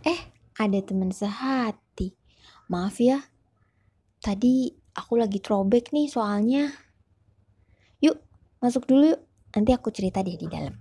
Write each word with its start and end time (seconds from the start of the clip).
Eh, 0.00 0.20
ada 0.56 0.80
teman 0.80 1.12
sehati. 1.12 2.16
Maaf 2.72 2.96
ya, 3.04 3.20
tadi 4.24 4.72
aku 4.96 5.20
lagi 5.20 5.44
throwback 5.44 5.92
nih 5.92 6.08
soalnya. 6.08 6.72
Yuk, 8.00 8.16
masuk 8.64 8.88
dulu 8.88 9.12
yuk. 9.12 9.20
Nanti 9.52 9.70
aku 9.76 9.92
cerita 9.92 10.24
deh 10.24 10.40
di 10.40 10.48
dalam. 10.48 10.72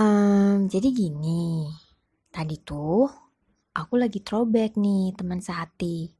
Um, 0.00 0.70
jadi 0.70 0.88
gini, 0.94 1.68
tadi 2.32 2.56
tuh 2.62 3.29
aku 3.80 3.96
lagi 3.96 4.20
throwback 4.20 4.76
nih 4.76 5.16
teman 5.16 5.40
sehati 5.40 6.12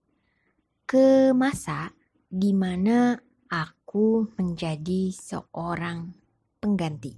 ke 0.89 1.37
masa 1.37 1.93
di 2.25 2.57
mana 2.57 3.21
aku 3.53 4.33
menjadi 4.41 5.13
seorang 5.13 6.09
pengganti. 6.57 7.13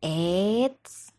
Eits, 0.00 1.12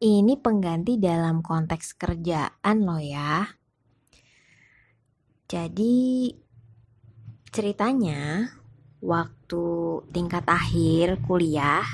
ini 0.00 0.40
pengganti 0.40 0.96
dalam 0.96 1.44
konteks 1.44 1.92
kerjaan 2.00 2.76
loh 2.88 3.02
ya. 3.02 3.44
Jadi 5.44 6.32
ceritanya 7.52 8.48
waktu 9.04 9.64
tingkat 10.08 10.48
akhir 10.48 11.20
kuliah 11.26 11.84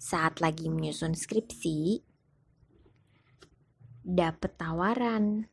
saat 0.00 0.40
lagi 0.40 0.72
menyusun 0.72 1.12
skripsi 1.12 2.09
dapat 4.10 4.58
tawaran 4.58 5.46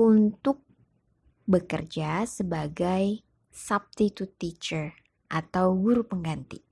untuk 0.00 0.64
bekerja 1.44 2.24
sebagai 2.24 3.20
substitute 3.52 4.32
teacher 4.40 4.96
atau 5.28 5.76
guru 5.76 6.08
pengganti. 6.08 6.64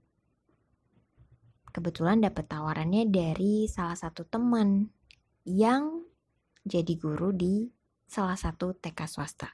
Kebetulan 1.69 2.25
dapat 2.25 2.49
tawarannya 2.49 3.13
dari 3.13 3.69
salah 3.69 3.95
satu 3.95 4.25
teman 4.25 4.89
yang 5.45 6.09
jadi 6.65 6.97
guru 6.97 7.37
di 7.37 7.69
salah 8.09 8.41
satu 8.41 8.73
TK 8.73 9.05
swasta. 9.05 9.53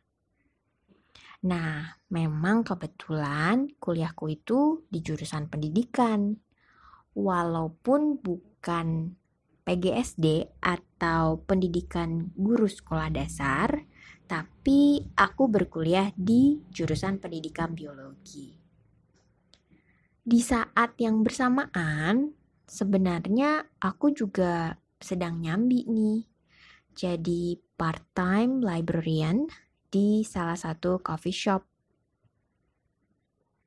Nah, 1.45 2.01
memang 2.09 2.65
kebetulan 2.65 3.69
kuliahku 3.77 4.31
itu 4.31 4.87
di 4.89 5.03
jurusan 5.05 5.51
pendidikan. 5.51 6.39
Walaupun 7.15 8.19
bukan 8.25 9.19
PGSD 9.65 10.61
atau 10.61 11.41
pendidikan 11.41 12.31
guru 12.37 12.69
sekolah 12.69 13.09
dasar, 13.09 13.85
tapi 14.29 15.01
aku 15.17 15.49
berkuliah 15.49 16.13
di 16.17 16.61
jurusan 16.69 17.17
pendidikan 17.17 17.73
biologi. 17.73 18.61
Di 20.25 20.41
saat 20.41 20.97
yang 21.01 21.25
bersamaan, 21.25 22.33
sebenarnya 22.65 23.65
aku 23.81 24.13
juga 24.13 24.77
sedang 25.01 25.41
nyambi 25.41 25.85
nih 25.85 26.35
jadi 26.95 27.59
part-time 27.75 28.63
librarian 28.63 29.51
di 29.91 30.23
salah 30.23 30.55
satu 30.55 31.03
coffee 31.03 31.35
shop. 31.35 31.67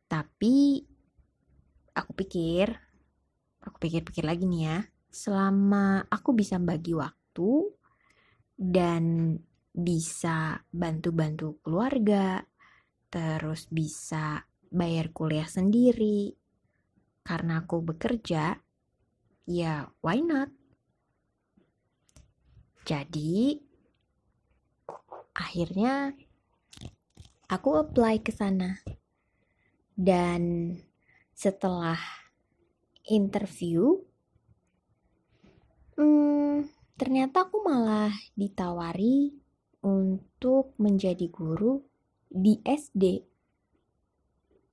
Tapi 0.07 0.79
aku 1.91 2.11
pikir, 2.15 2.71
aku 3.59 3.77
pikir-pikir 3.83 4.23
lagi 4.23 4.47
nih 4.47 4.61
ya, 4.63 4.79
selama 5.09 6.05
aku 6.09 6.35
bisa 6.37 6.59
bagi 6.61 6.93
waktu 6.93 7.71
dan 8.57 9.35
bisa 9.71 10.65
bantu-bantu 10.73 11.61
keluarga, 11.61 12.41
terus 13.13 13.69
bisa 13.69 14.41
bayar 14.67 15.13
kuliah 15.13 15.47
sendiri, 15.47 16.33
karena 17.21 17.61
aku 17.63 17.83
bekerja, 17.83 18.57
ya 19.45 19.85
why 20.01 20.19
not? 20.23 20.49
Jadi 22.87 23.59
akhirnya 25.35 26.15
aku 27.51 27.69
apply 27.83 28.23
ke 28.23 28.31
sana. 28.31 28.79
Dan 29.97 30.71
setelah 31.33 31.97
interview 33.05 34.06
hmm, 35.97 36.69
ternyata 36.95 37.49
aku 37.49 37.65
malah 37.65 38.13
ditawari 38.37 39.33
untuk 39.81 40.77
menjadi 40.77 41.27
guru 41.29 41.81
di 42.29 42.61
SD. 42.61 43.25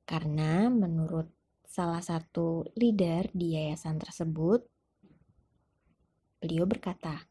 Karena 0.05 0.69
menurut 0.69 1.33
salah 1.65 2.05
satu 2.05 2.69
leader 2.77 3.33
di 3.33 3.57
yayasan 3.57 3.97
tersebut, 3.97 4.63
beliau 6.39 6.69
berkata, 6.69 7.25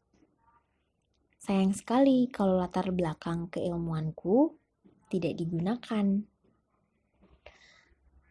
Sayang 1.44 1.76
sekali 1.76 2.24
kalau 2.32 2.56
latar 2.56 2.88
belakang 2.88 3.52
keilmuanku 3.52 4.56
tidak 5.12 5.36
digunakan. 5.36 6.24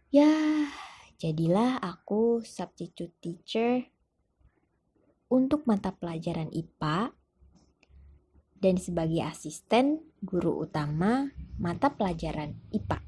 Ya, 0.09 0.33
jadilah 1.21 1.77
aku 1.77 2.41
substitute 2.41 3.13
teacher 3.21 3.92
untuk 5.33 5.65
mata 5.65 5.89
pelajaran 5.89 6.53
IPA 6.53 7.09
dan 8.61 8.77
sebagai 8.77 9.25
asisten 9.25 10.05
guru 10.21 10.61
utama 10.61 11.33
mata 11.57 11.89
pelajaran 11.89 12.53
IPA. 12.69 13.01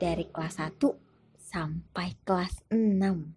Dari 0.00 0.24
kelas 0.32 0.56
1 0.56 0.80
sampai 1.36 2.16
kelas 2.24 2.64
6. 2.72 3.36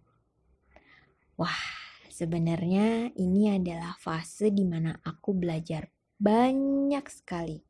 Wah, 1.37 1.77
Sebenarnya 2.17 3.13
ini 3.13 3.53
adalah 3.53 3.93
fase 3.93 4.49
di 4.49 4.65
mana 4.65 4.89
aku 5.05 5.37
belajar 5.37 5.85
banyak 6.17 7.05
sekali 7.13 7.61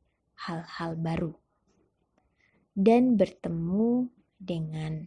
hal-hal 0.48 0.96
baru 0.96 1.36
dan 2.72 3.20
bertemu 3.20 4.08
dengan 4.40 5.04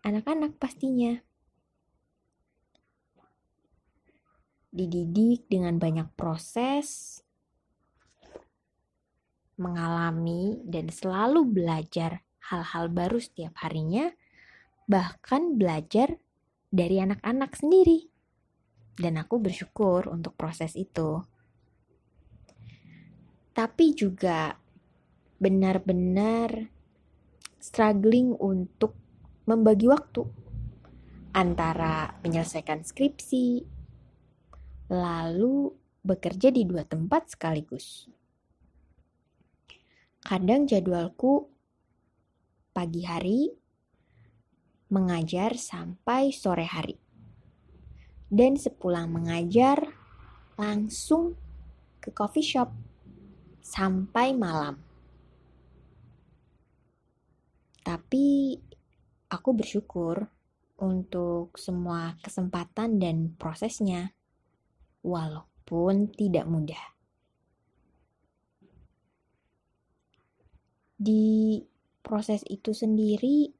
anak-anak 0.00 0.56
pastinya. 0.56 1.12
Dididik 4.74 5.46
dengan 5.46 5.78
banyak 5.78 6.18
proses, 6.18 7.22
mengalami 9.54 10.58
dan 10.66 10.90
selalu 10.90 11.46
belajar 11.46 12.26
hal-hal 12.50 12.90
baru 12.90 13.22
setiap 13.22 13.54
harinya, 13.62 14.10
bahkan 14.90 15.54
belajar 15.54 16.18
dari 16.74 16.98
anak-anak 16.98 17.54
sendiri 17.54 18.10
dan 18.98 19.18
aku 19.18 19.38
bersyukur 19.38 20.10
untuk 20.10 20.34
proses 20.34 20.74
itu. 20.74 21.22
Tapi 23.54 23.94
juga 23.94 24.58
benar-benar 25.38 26.66
struggling 27.62 28.34
untuk 28.34 28.98
membagi 29.46 29.86
waktu 29.86 30.26
antara 31.34 32.18
menyelesaikan 32.22 32.82
skripsi, 32.86 33.73
lalu 34.94 35.74
bekerja 36.06 36.54
di 36.54 36.62
dua 36.62 36.86
tempat 36.86 37.34
sekaligus. 37.34 38.06
Kadang 40.22 40.70
jadwalku 40.70 41.50
pagi 42.70 43.02
hari 43.02 43.50
mengajar 44.88 45.58
sampai 45.58 46.30
sore 46.30 46.64
hari 46.64 46.96
dan 48.30 48.54
sepulang 48.54 49.10
mengajar 49.10 49.90
langsung 50.54 51.34
ke 51.98 52.14
coffee 52.14 52.46
shop 52.46 52.70
sampai 53.64 54.36
malam. 54.36 54.78
Tapi 57.84 58.56
aku 59.28 59.50
bersyukur 59.52 60.24
untuk 60.80 61.56
semua 61.60 62.16
kesempatan 62.24 62.96
dan 62.98 63.36
prosesnya, 63.36 64.16
walaupun 65.04 66.08
tidak 66.16 66.48
mudah. 66.48 66.80
Di 70.96 71.60
proses 72.00 72.40
itu 72.48 72.72
sendiri, 72.72 73.52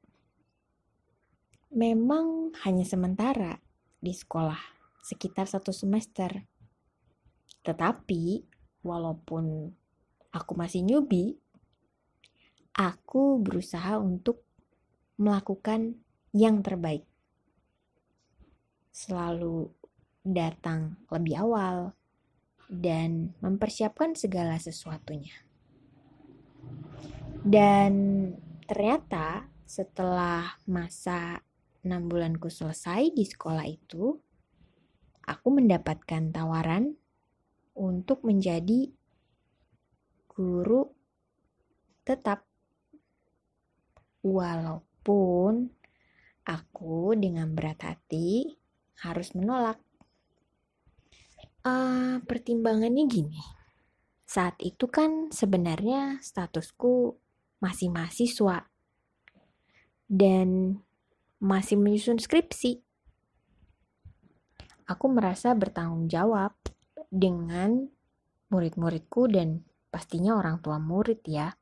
memang 1.77 2.57
hanya 2.65 2.81
sementara 2.81 3.61
di 4.01 4.09
sekolah 4.09 4.57
sekitar 5.05 5.45
satu 5.45 5.69
semester. 5.69 6.49
Tetapi, 7.61 8.41
walaupun 8.81 9.69
aku 10.33 10.51
masih 10.57 10.81
newbie, 10.81 11.37
aku 12.73 13.37
berusaha 13.37 14.01
untuk 14.01 14.41
melakukan 15.21 16.01
yang 16.33 16.65
terbaik. 16.65 17.05
Selalu 18.95 19.74
datang 20.25 20.97
lebih 21.13 21.45
awal 21.45 21.93
dan 22.65 23.37
mempersiapkan 23.45 24.17
segala 24.17 24.57
sesuatunya. 24.57 25.37
Dan 27.45 27.93
ternyata 28.65 29.45
setelah 29.69 30.57
masa 30.65 31.45
enam 31.85 32.09
bulanku 32.09 32.49
selesai 32.49 33.13
di 33.13 33.21
sekolah 33.21 33.69
itu, 33.69 34.17
aku 35.29 35.47
mendapatkan 35.53 36.33
tawaran 36.33 36.97
untuk 37.77 38.25
menjadi 38.25 38.89
guru 40.25 40.89
tetap. 42.01 42.49
Walaupun 44.25 45.69
aku 46.49 47.13
dengan 47.13 47.53
berat 47.53 47.85
hati 47.85 48.57
harus 49.05 49.37
menolak. 49.37 49.84
Uh, 51.65 52.21
pertimbangannya 52.29 53.09
gini, 53.09 53.41
saat 54.21 54.53
itu 54.61 54.85
kan 54.85 55.33
sebenarnya 55.33 56.21
statusku 56.21 57.17
masih 57.57 57.89
mahasiswa 57.89 58.69
dan 60.05 60.77
masih 61.41 61.81
menyusun 61.81 62.21
skripsi. 62.21 62.85
Aku 64.85 65.09
merasa 65.09 65.57
bertanggung 65.57 66.05
jawab 66.05 66.53
dengan 67.09 67.89
murid-muridku 68.53 69.25
dan 69.25 69.65
pastinya 69.89 70.37
orang 70.37 70.61
tua 70.61 70.77
murid 70.77 71.25
ya. 71.25 71.57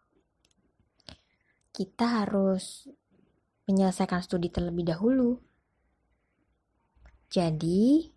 Kita 1.72 2.28
harus 2.28 2.92
menyelesaikan 3.72 4.20
studi 4.20 4.52
terlebih 4.52 4.84
dahulu. 4.84 5.40
Jadi, 7.32 8.13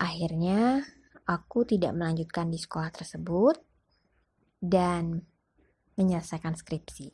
akhirnya 0.00 0.80
aku 1.28 1.68
tidak 1.68 1.92
melanjutkan 1.92 2.48
di 2.48 2.56
sekolah 2.56 2.88
tersebut 2.88 3.60
dan 4.64 5.20
menyelesaikan 6.00 6.56
skripsi. 6.56 7.12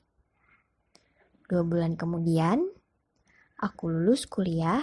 Dua 1.50 1.66
bulan 1.66 1.98
kemudian, 1.98 2.62
aku 3.58 3.90
lulus 3.90 4.30
kuliah. 4.30 4.82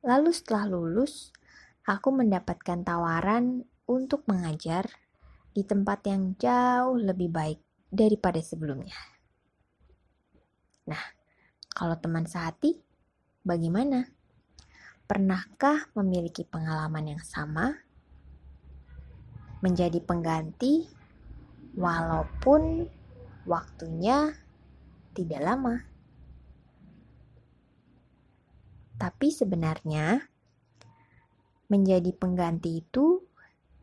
Lalu 0.00 0.32
setelah 0.32 0.64
lulus, 0.64 1.28
aku 1.84 2.08
mendapatkan 2.08 2.80
tawaran 2.80 3.68
untuk 3.84 4.24
mengajar 4.24 4.88
di 5.52 5.60
tempat 5.60 6.08
yang 6.08 6.36
jauh 6.40 6.96
lebih 6.96 7.28
baik 7.28 7.60
daripada 7.92 8.40
sebelumnya. 8.40 8.96
Nah, 10.88 11.04
kalau 11.68 11.96
teman 12.00 12.24
sehati, 12.24 12.80
bagaimana? 13.44 14.19
Pernahkah 15.10 15.90
memiliki 15.98 16.46
pengalaman 16.46 17.18
yang 17.18 17.22
sama? 17.26 17.74
Menjadi 19.58 19.98
pengganti 19.98 20.86
walaupun 21.74 22.86
waktunya 23.42 24.30
tidak 25.10 25.42
lama. 25.42 25.82
Tapi 29.02 29.34
sebenarnya 29.34 30.30
menjadi 31.66 32.14
pengganti 32.14 32.78
itu 32.78 33.26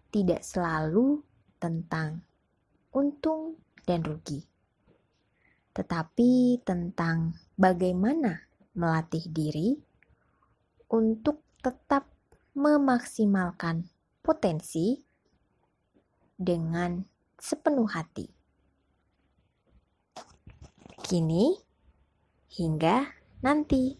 tidak 0.07 0.47
selalu 0.47 1.27
tentang 1.59 2.23
untung 2.95 3.59
dan 3.83 3.99
rugi, 3.99 4.47
tetapi 5.75 6.63
tentang 6.63 7.35
bagaimana 7.59 8.47
melatih 8.71 9.27
diri 9.27 9.86
untuk 10.91 11.43
tetap 11.59 12.07
memaksimalkan 12.57 13.87
potensi 14.21 15.03
dengan 16.37 17.01
sepenuh 17.37 17.89
hati 17.89 18.37
kini 21.07 21.55
hingga 22.51 23.07
nanti. 23.39 23.95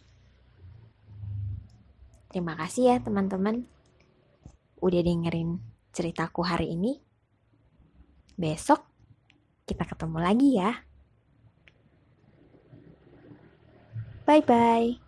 Terima 2.27 2.59
kasih 2.59 2.91
ya 2.91 2.95
teman-teman 2.99 3.63
udah 4.83 5.01
dengerin 5.01 5.55
ceritaku 5.95 6.43
hari 6.43 6.75
ini. 6.75 6.99
Besok 8.35 8.83
kita 9.63 9.87
ketemu 9.87 10.19
lagi 10.19 10.49
ya. 10.59 10.71
Bye 14.27 14.43
bye. 14.43 15.06